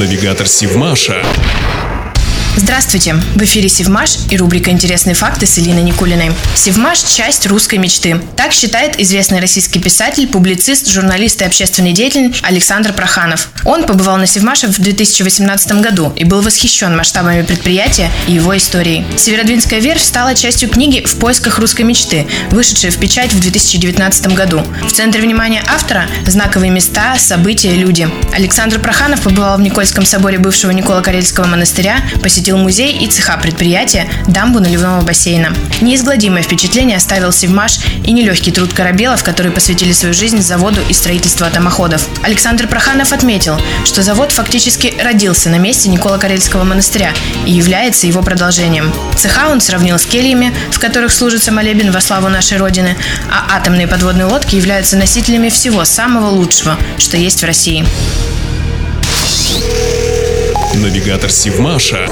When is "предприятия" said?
17.40-18.10, 33.36-34.08